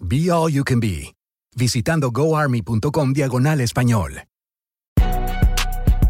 [0.00, 1.14] Be All You Can Be,
[1.56, 4.24] visitando goarmy.com diagonal español.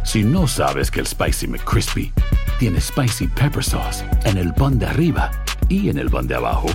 [0.05, 2.13] Si no sabes que el Spicy McCrispy
[2.59, 5.31] tiene Spicy Pepper Sauce en el pan de arriba
[5.69, 6.69] y en el pan de abajo,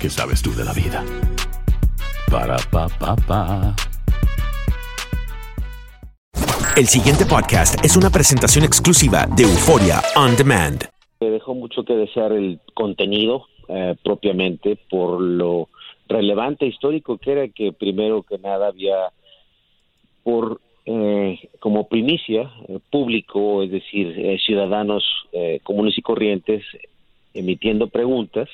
[0.00, 1.04] ¿qué sabes tú de la vida?
[2.30, 3.74] Para, pa, pa, pa.
[6.76, 10.84] El siguiente podcast es una presentación exclusiva de Euforia On Demand.
[11.20, 15.68] Me dejó mucho que desear el contenido eh, propiamente por lo
[16.08, 19.10] relevante histórico que era que primero que nada había
[20.22, 25.02] por eh, como primicia eh, público, es decir, eh, ciudadanos
[25.32, 26.62] eh, comunes y corrientes
[27.32, 28.48] emitiendo preguntas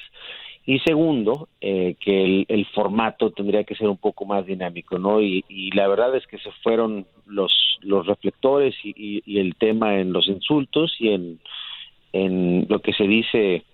[0.64, 5.20] y segundo eh, que el, el formato tendría que ser un poco más dinámico, ¿no?
[5.20, 9.98] Y, la verdad es que se fueron los los reflectores y, y- y el tema
[9.98, 11.40] en los insultos y en
[12.12, 13.64] en lo que se dice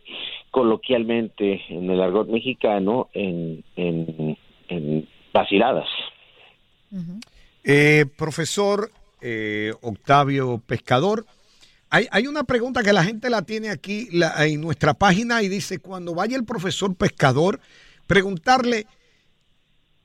[0.57, 5.87] coloquialmente en el argot mexicano en, en, en vaciladas.
[7.63, 8.91] Eh, profesor
[9.21, 11.27] eh, Octavio Pescador,
[11.91, 15.49] hay, hay una pregunta que la gente la tiene aquí la- en nuestra página y
[15.49, 17.61] dice, cuando vaya el profesor Pescador,
[18.07, 18.87] preguntarle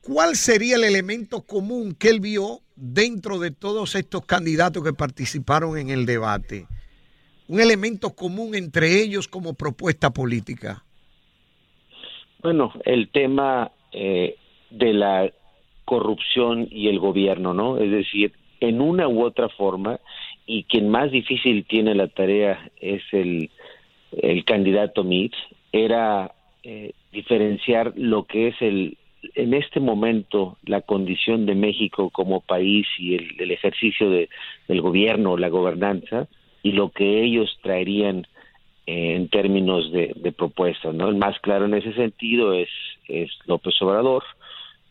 [0.02, 5.78] cuál sería el elemento común que él vio dentro de todos estos candidatos que participaron
[5.78, 6.68] en el debate.
[7.52, 10.86] Un elemento común entre ellos como propuesta política.
[12.42, 14.38] Bueno, el tema eh,
[14.70, 15.30] de la
[15.84, 17.78] corrupción y el gobierno, ¿no?
[17.78, 18.32] Es decir,
[18.62, 20.00] en una u otra forma,
[20.46, 23.50] y quien más difícil tiene la tarea es el,
[24.14, 25.36] el candidato Mitz,
[25.74, 26.34] era
[26.64, 28.98] eh, diferenciar lo que es el
[29.36, 34.30] en este momento la condición de México como país y el, el ejercicio de,
[34.70, 36.30] del gobierno, la gobernanza,
[36.64, 38.28] y lo que ellos traerían
[38.88, 41.10] eh, en términos de, propuestas, ¿no?
[41.10, 42.70] El más claro en ese sentido es,
[43.08, 44.24] es López Obrador,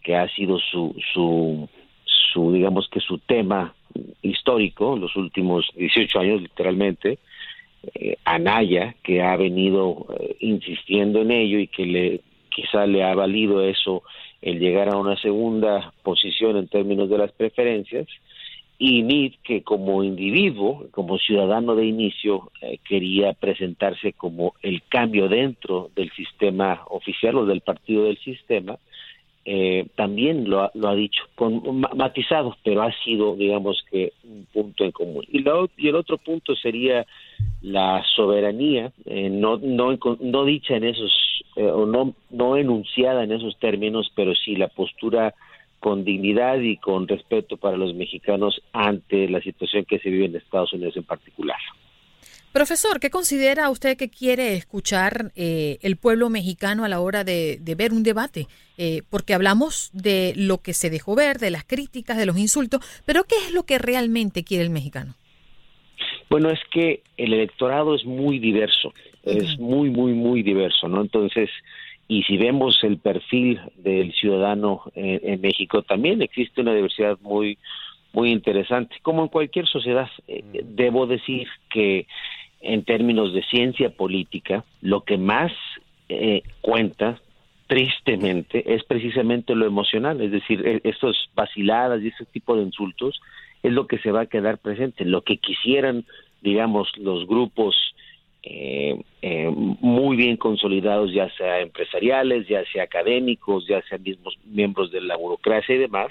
[0.03, 1.69] que ha sido su, su,
[2.32, 3.75] su, digamos que su tema
[4.22, 7.19] histórico los últimos 18 años, literalmente,
[7.94, 12.20] eh, Anaya, que ha venido eh, insistiendo en ello y que le
[12.50, 14.03] quizá le ha valido eso
[14.42, 18.06] el llegar a una segunda posición en términos de las preferencias,
[18.82, 25.28] y Meade, que como individuo, como ciudadano de inicio, eh, quería presentarse como el cambio
[25.28, 28.78] dentro del sistema oficial o del partido del sistema,
[29.44, 34.14] eh, también lo ha, lo ha dicho, con ma- matizados, pero ha sido, digamos que,
[34.24, 35.26] un punto en común.
[35.30, 37.04] Y, la el otro punto sería
[37.60, 41.12] la soberanía, eh, no, no, no dicha en esos,
[41.56, 45.34] eh, o no enunciada en esos términos, pero sí la postura
[45.80, 50.36] con dignidad y con respeto para los mexicanos ante la situación que se vive en
[50.36, 51.59] Estados Unidos en particular.
[52.53, 57.59] Profesor, ¿qué considera usted que quiere escuchar eh, el pueblo mexicano a la hora de,
[57.60, 58.48] de ver un debate?
[58.77, 62.80] Eh, porque hablamos de lo que se dejó ver, de las críticas, de los insultos,
[63.06, 65.15] pero ¿qué es lo que realmente quiere el mexicano?
[66.28, 71.03] Bueno, es que el electorado es muy diverso, es muy, muy, muy diverso, ¿no?
[71.03, 71.50] Entonces,
[72.10, 77.57] y si vemos el perfil del ciudadano en, en México, también existe una diversidad muy,
[78.12, 78.97] muy interesante.
[79.03, 82.09] Como en cualquier sociedad, eh, debo decir que
[82.62, 85.53] en términos de ciencia política, lo que más
[86.09, 87.21] eh, cuenta
[87.68, 93.21] tristemente, es precisamente lo emocional, es decir, e, estos vaciladas y ese tipo de insultos
[93.62, 96.04] es lo que se va a quedar presente, lo que quisieran,
[96.42, 97.77] digamos, los grupos
[98.42, 104.91] eh, eh, muy bien consolidados, ya sea empresariales, ya sea académicos, ya sean mismos miembros
[104.91, 106.09] de la burocracia y demás,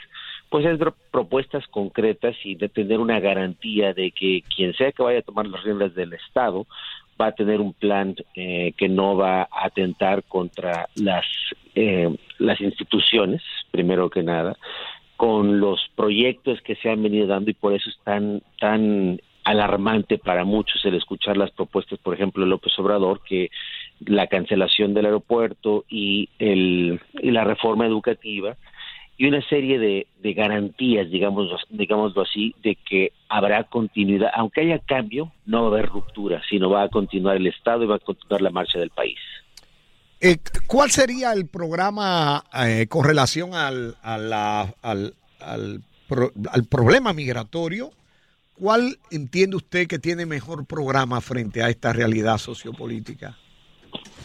[0.50, 0.80] pues es
[1.12, 5.48] propuestas concretas y de tener una garantía de que quien sea que vaya a tomar
[5.48, 6.66] las riendas del Estado
[7.20, 11.26] va a tener un plan eh, que no va a atentar contra las
[11.76, 13.42] eh, las instituciones
[13.72, 14.58] primero que nada
[15.18, 20.18] con los proyectos que se han venido dando y por eso es tan tan alarmante
[20.18, 23.50] para muchos el escuchar las propuestas por ejemplo de López Obrador que
[24.06, 28.56] la cancelación del aeropuerto y el y la reforma educativa
[29.18, 35.34] y una serie de, garantías, digamos, digámoslo así, de que habrá continuidad, aunque haya cambio,
[35.46, 38.42] no va a haber ruptura, sino va a continuar el Estado y va a continuar
[38.42, 39.20] la marcha del país.
[40.22, 40.38] Eh,
[40.68, 47.92] ¿Cuál sería el programa eh, con relación al, al, al, al problema migratorio?
[48.60, 53.38] ¿Cuál entiende usted que tiene mejor programa frente a esta realidad sociopolítica?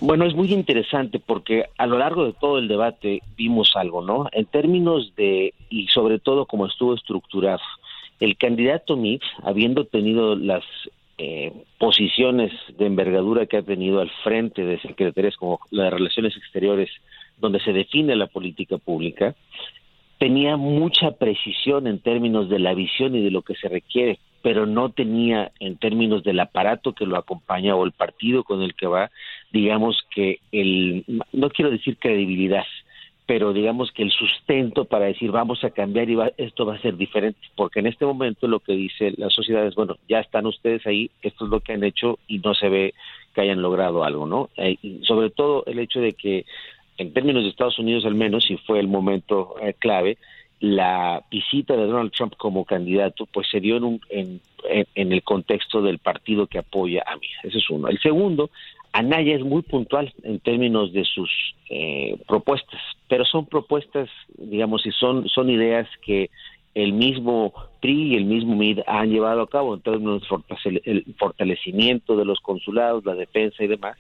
[0.01, 4.27] Bueno, es muy interesante porque a lo largo de todo el debate vimos algo, ¿no?
[4.33, 7.61] En términos de, y sobre todo como estuvo estructurado,
[8.19, 10.65] el candidato Mix, habiendo tenido las
[11.17, 16.37] eh, posiciones de envergadura que ha tenido al frente de secretarías como la de Relaciones
[16.37, 16.91] Exteriores,
[17.39, 19.37] donde se define la política pública,
[20.19, 24.67] tenía mucha precisión en términos de la visión y de lo que se requiere pero
[24.67, 28.87] no tenía en términos del aparato que lo acompaña o el partido con el que
[28.87, 29.11] va,
[29.55, 31.03] digamos que el,
[31.33, 32.67] no quiero decir credibilidad,
[33.25, 36.99] pero digamos que el sustento para decir vamos a cambiar y esto va a ser
[36.99, 40.87] diferente, porque en este momento lo que dice la sociedad es, bueno, ya están ustedes
[40.87, 42.93] ahí, esto es lo que han hecho y no se ve
[43.35, 44.51] que hayan logrado algo, ¿no?
[44.59, 46.45] Eh, sobre todo el hecho de que
[46.99, 50.19] en términos de Estados Unidos al menos, y fue el momento eh, clave,
[50.61, 54.41] la visita de Donald Trump como candidato pues se dio en, un, en,
[54.95, 57.27] en, el contexto del partido que apoya a mí.
[57.43, 57.89] Ese es uno.
[57.89, 58.51] El segundo,
[58.93, 61.31] Anaya es muy puntual en términos de sus
[61.69, 64.09] eh, propuestas, pero son propuestas,
[64.39, 66.31] digamos, y son, son ideas que
[66.75, 70.23] el mismo PRI y el mismo MID han llevado a cabo en términos
[70.63, 73.97] del fortalecimiento de los consulados, la defensa y demás,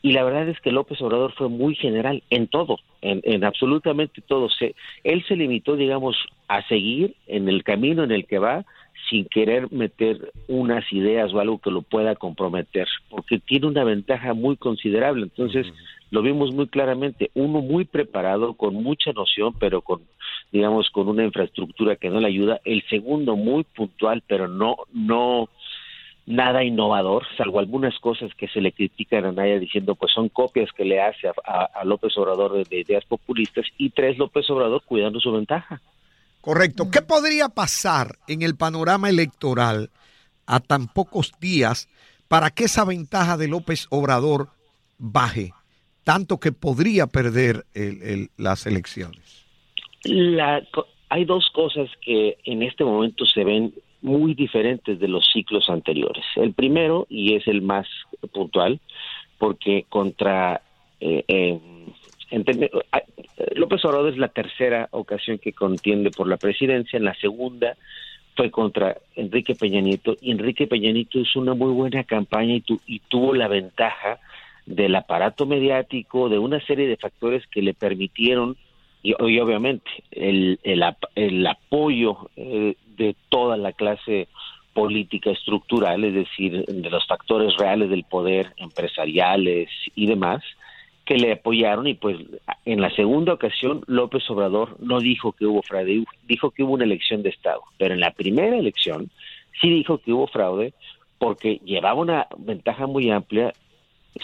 [0.00, 4.48] y la verdad es que López Obrador fue muy general en todo, en, absolutamente todo.
[4.48, 6.16] Se, él se limitó, digamos,
[6.46, 8.64] a seguir en el camino en el que va
[9.10, 14.34] sin querer meter unas ideas o algo que lo pueda comprometer, porque tiene una ventaja
[14.34, 15.22] muy considerable.
[15.22, 15.66] Entonces,
[16.10, 20.02] lo vimos muy claramente, uno muy preparado, con mucha noción, pero con,
[20.52, 22.60] digamos, con una infraestructura que no le ayuda.
[22.64, 25.48] El segundo muy puntual, pero no, no,
[26.28, 30.70] nada innovador, salvo algunas cosas que se le critican a Naya diciendo pues son copias
[30.76, 35.32] que le hace a, López Obrador de, ideas populistas y tres López Obrador cuidando su
[35.32, 35.80] ventaja.
[36.42, 36.90] Correcto.
[36.92, 39.90] ¿Qué podría pasar en el panorama electoral
[40.46, 41.88] a tan pocos días
[42.28, 44.48] para que esa ventaja de López Obrador
[44.98, 45.52] baje,
[46.04, 47.64] tanto que podría perder
[48.36, 49.46] las elecciones?
[51.10, 53.72] hay dos cosas que en este momento se ven
[54.02, 56.24] muy diferentes de los ciclos anteriores.
[56.36, 57.86] El primero, y es el más
[58.32, 58.80] puntual,
[59.38, 60.60] porque contra
[61.00, 61.60] eh, eh,
[63.54, 67.76] López Obrador es la tercera ocasión que contiende por la presidencia, en la segunda
[68.36, 72.62] fue contra Enrique Peña Nieto, y Enrique Peña Nieto hizo una muy buena campaña y,
[72.86, 74.18] y tuvo la ventaja
[74.64, 78.56] del aparato mediático, de una serie de factores que le permitieron
[79.02, 84.28] y, obviamente el, el, el apoyo eh, de toda la clase
[84.74, 90.42] política estructural, es decir, de los factores reales del poder, empresariales y demás,
[91.04, 92.18] que le apoyaron y pues
[92.66, 96.84] en la segunda ocasión López Obrador no dijo que hubo fraude, dijo que hubo una
[96.84, 99.10] elección de Estado, pero en la primera elección
[99.60, 100.74] sí dijo que hubo fraude
[101.18, 103.52] porque llevaba una ventaja muy amplia,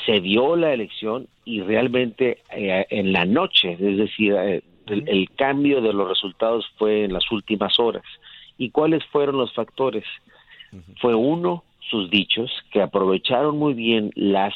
[0.06, 5.80] se dio la elección y realmente eh, en la noche, es decir, eh, el, cambio
[5.80, 8.04] de los resultados fue en las últimas horas.
[8.58, 10.04] ¿Y cuáles fueron los factores?
[11.00, 14.54] Fue uno, sus dichos, que aprovecharon muy bien las,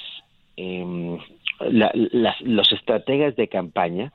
[0.56, 1.18] eh,
[1.60, 4.12] las los estrategas de campaña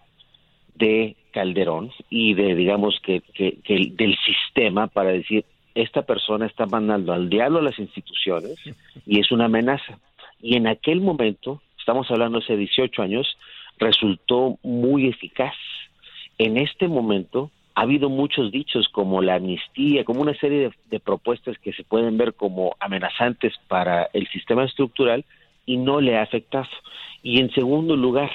[0.76, 7.14] de Calderón y de, digamos, que, que, del sistema para decir, esta persona está mandando
[7.14, 8.56] al diablo a las instituciones
[9.06, 9.98] y es una amenaza.
[10.44, 13.38] Y en aquel momento, estamos hablando hace 18 años,
[13.80, 15.56] resultó muy eficaz.
[16.38, 21.58] En este momento ha habido muchos dichos como la amnistía, como una serie de, propuestas
[21.60, 25.24] que se pueden ver como amenazantes para el sistema estructural
[25.66, 26.68] y no le ha afectado.
[27.24, 28.30] Y en segundo lugar,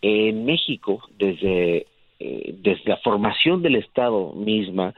[0.00, 1.86] En México, desde,
[2.20, 4.92] eh, desde la formación del Estado misma,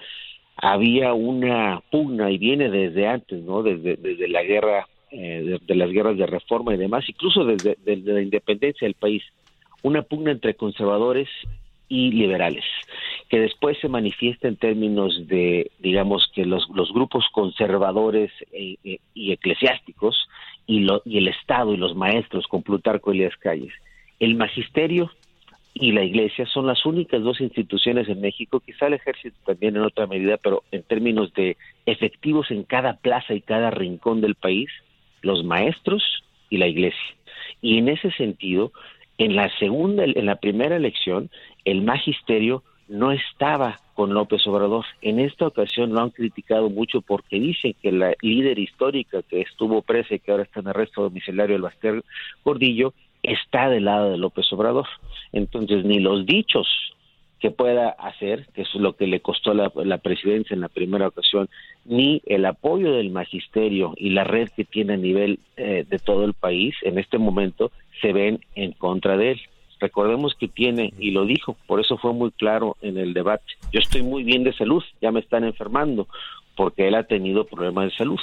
[0.57, 3.63] había una pugna y viene desde antes, ¿no?
[3.63, 8.23] Desde, desde la guerra, eh, de, las guerras de reforma y demás, incluso desde, la
[8.23, 9.23] independencia del país,
[9.83, 11.29] una pugna entre conservadores
[11.89, 12.65] y liberales,
[13.29, 18.77] que después se manifiesta en términos de, digamos, que los, grupos conservadores e,
[19.15, 20.29] y eclesiásticos
[20.67, 23.73] y, lo, y el Estado y los maestros con Plutarco Elías Calles.
[24.19, 25.11] El magisterio
[25.79, 29.83] y la iglesia son las únicas dos instituciones en México, quizá el ejército también en
[29.83, 34.71] otra medida, pero en términos de efectivos en cada plaza y cada rincón del país,
[35.23, 36.03] los maestros
[36.51, 37.17] y la iglesia.
[37.63, 38.73] Y en ese sentido,
[39.19, 41.31] en la segunda, en la primera elección,
[41.65, 44.85] el magisterio no estaba con López Obrador.
[45.03, 49.83] En esta ocasión lo han criticado mucho porque dicen que la líder histórica que estuvo
[49.83, 52.05] presa y que ahora está en arresto domiciliario, el Baster
[52.45, 52.93] Gordillo,
[53.23, 54.87] está del lado de López Obrador.
[55.33, 56.69] Entonces, ni los dichos
[57.47, 61.49] que pueda hacer, que es lo que le costó la, presidencia en la primera ocasión,
[61.85, 66.25] ni el apoyo del magisterio y la red que tiene a nivel eh, de todo
[66.25, 69.41] el país en este momento se ven en contra de él.
[69.79, 73.79] Recordemos que tiene, y lo dijo, por eso fue muy claro en el debate, yo
[73.79, 76.09] estoy muy bien de salud, ya me están enfermando,
[76.57, 78.21] porque él ha tenido problemas de salud.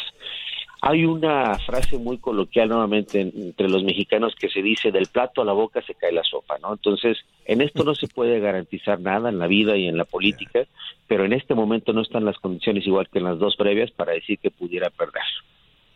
[0.86, 5.46] Hay una frase muy coloquial nuevamente entre los mexicanos que se dice del plato a
[5.46, 6.74] la boca se cae la sopa, ¿no?
[6.74, 10.66] Entonces, en esto no se puede garantizar nada en la vida y en la política,
[11.08, 14.12] pero en este momento no están las condiciones igual que en las dos previas para
[14.12, 15.24] decir que pudiera perder.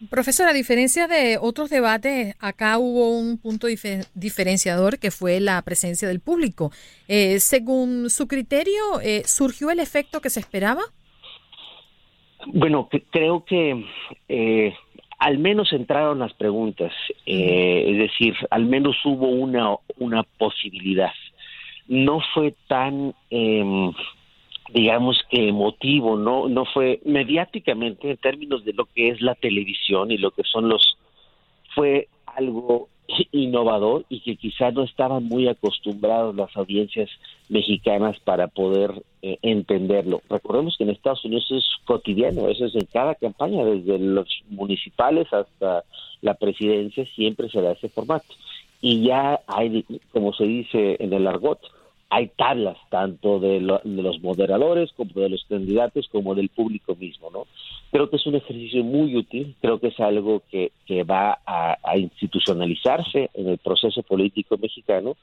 [0.10, 3.68] Profesor, a diferencia de otros debates, acá hubo un punto
[4.14, 6.72] diferenciador que fue la presencia del público.
[7.10, 10.84] Eh, según su criterio, eh, ¿surgió el efecto que se esperaba?
[12.54, 13.86] Bueno, creo que
[14.30, 14.74] eh,
[15.20, 16.94] al menos entraron las preguntas,
[17.26, 21.12] eh, es decir, al menos hubo una, una posibilidad.
[21.88, 23.92] No fue tan, eh,
[24.74, 30.12] digamos que emotivo, no, no fue mediáticamente en términos de lo que es la televisión
[30.12, 30.98] y lo que son los,
[31.76, 32.90] fue algo
[33.32, 37.10] innovador y que quizás no estaban muy acostumbrados las audiencias
[37.50, 40.22] mexicanas para poder eh, entenderlo.
[40.30, 45.32] Recordemos que en Estados Unidos es cotidiano, eso es en cada campaña, desde los municipales
[45.32, 45.84] hasta
[46.22, 48.26] la presidencia, siempre se da ese formato.
[48.82, 51.60] Y ya hay, como se dice en el argot,
[52.10, 57.48] hay tablas tanto de, los moderadores como de los candidatos como del público mismo, ¿no?
[57.92, 60.72] Creo que es un ejercicio muy útil, creo que es algo que,
[61.04, 65.18] va a, institucionalizarse en el proceso político mexicano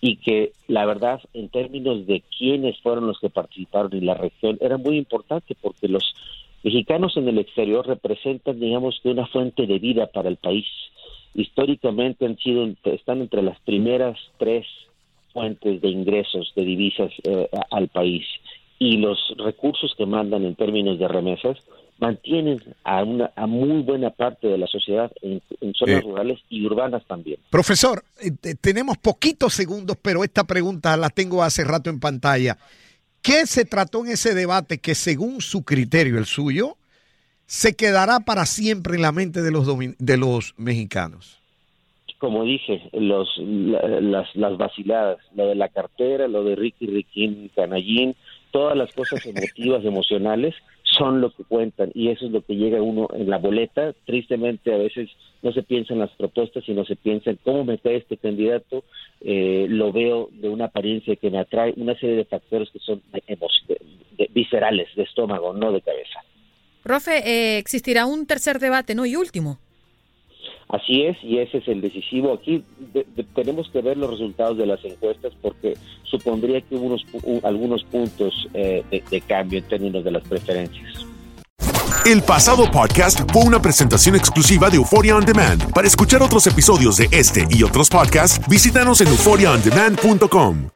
[0.00, 4.58] y que la verdad en términos de quiénes fueron los que participaron en la región
[4.60, 6.14] era muy importante porque los
[6.62, 10.66] mexicanos en el exterior representan digamos que una fuente de vida para el país
[11.34, 14.66] históricamente han sido están entre las primeras tres
[15.36, 18.24] fuentes de ingresos de divisas eh, al país
[18.78, 21.58] y los recursos que mandan en términos de remesas
[21.98, 25.42] mantienen a una a muy buena parte de la sociedad en,
[25.74, 26.00] zonas eh.
[26.00, 27.38] rurales y urbanas también.
[27.50, 32.56] Profesor, eh, tenemos poquitos segundos, pero esta pregunta la tengo hace rato en pantalla.
[33.20, 36.78] ¿Qué se trató en ese debate que según su criterio, el suyo,
[37.44, 39.66] se quedará para siempre en la mente de los,
[39.98, 41.42] de los mexicanos?
[42.18, 48.14] Como dije, los, las, las vaciladas, lo de la cartera, lo de Ricky Riquín, Canallín,
[48.50, 50.54] todas las cosas emotivas, emocionales,
[50.96, 53.92] son lo que cuentan y eso es lo que llega uno en la boleta.
[54.06, 55.10] Tristemente a veces
[55.42, 58.84] no se piensa en las propuestas, sino se piensa en cómo me cae este candidato,
[59.20, 63.02] eh, lo veo de una apariencia que me atrae, una serie de factores que son
[64.32, 66.20] viscerales, de estómago, no de cabeza.
[66.82, 69.04] Profe, eh, existirá un tercer debate, ¿no?
[69.04, 69.58] Y último.
[70.68, 72.32] Así es, y ese es el decisivo.
[72.32, 72.64] Aquí
[73.34, 77.06] tenemos que ver los resultados de las encuestas porque supondría que hubo unos,
[77.44, 81.06] algunos puntos eh, de, cambio en términos de las preferencias.
[82.04, 85.72] El pasado podcast fue una presentación exclusiva de Euphoria On Demand.
[85.72, 90.75] Para escuchar otros episodios de este y otros podcasts, visítanos en euphoriaondemand.com.